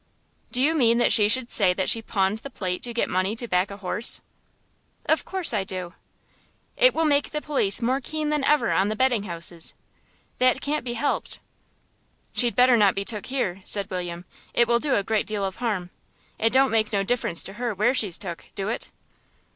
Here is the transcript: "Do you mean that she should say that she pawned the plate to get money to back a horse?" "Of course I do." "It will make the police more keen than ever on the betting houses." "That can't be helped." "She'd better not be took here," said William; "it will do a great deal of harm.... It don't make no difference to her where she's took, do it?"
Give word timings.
"Do 0.51 0.63
you 0.63 0.73
mean 0.73 0.97
that 0.97 1.13
she 1.13 1.29
should 1.29 1.51
say 1.51 1.75
that 1.75 1.87
she 1.87 2.01
pawned 2.01 2.39
the 2.39 2.49
plate 2.49 2.81
to 2.81 2.91
get 2.91 3.07
money 3.07 3.35
to 3.35 3.47
back 3.47 3.69
a 3.69 3.77
horse?" 3.77 4.19
"Of 5.05 5.25
course 5.25 5.53
I 5.53 5.63
do." 5.63 5.93
"It 6.75 6.95
will 6.95 7.05
make 7.05 7.29
the 7.29 7.39
police 7.39 7.83
more 7.83 8.01
keen 8.01 8.31
than 8.31 8.43
ever 8.45 8.71
on 8.71 8.89
the 8.89 8.95
betting 8.95 9.25
houses." 9.29 9.75
"That 10.39 10.59
can't 10.59 10.83
be 10.83 10.93
helped." 10.93 11.39
"She'd 12.33 12.55
better 12.55 12.77
not 12.77 12.95
be 12.95 13.05
took 13.05 13.27
here," 13.27 13.61
said 13.63 13.91
William; 13.91 14.25
"it 14.55 14.67
will 14.67 14.79
do 14.79 14.95
a 14.95 15.03
great 15.03 15.27
deal 15.27 15.45
of 15.45 15.57
harm.... 15.57 15.91
It 16.39 16.51
don't 16.51 16.71
make 16.71 16.91
no 16.91 17.03
difference 17.03 17.43
to 17.43 17.53
her 17.61 17.75
where 17.75 17.93
she's 17.93 18.17
took, 18.17 18.45
do 18.55 18.69
it?" 18.69 18.89